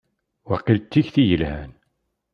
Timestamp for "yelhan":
1.29-1.71